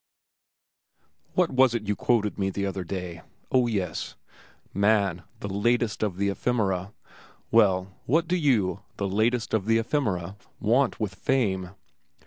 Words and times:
What 1.35 1.51
was 1.51 1.75
it 1.75 1.87
you 1.87 1.95
quoted 1.95 2.39
me 2.39 2.49
the 2.49 2.65
other 2.65 2.83
day?—Oh, 2.83 3.67
yes, 3.67 4.15
'Man, 4.73 5.21
the 5.41 5.47
latest 5.47 6.01
of 6.01 6.17
the 6.17 6.29
ephemera.' 6.29 6.91
Well, 7.51 7.93
what 8.07 8.27
do 8.27 8.35
you, 8.35 8.79
the 8.97 9.07
latest 9.07 9.53
of 9.53 9.67
the 9.67 9.77
ephemera, 9.77 10.37
want 10.59 10.99
with 10.99 11.13
fame? 11.13 11.75